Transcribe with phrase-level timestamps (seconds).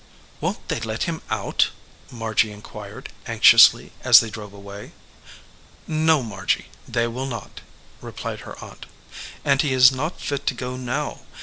[0.39, 1.69] "Won t they let him out?"
[2.11, 4.93] Margy inquired, anx iously, as they drove away.
[5.85, 7.61] "No, Margy, they will not,"
[8.01, 8.87] replied her aunt.
[9.45, 11.19] "And he is not fit to go now.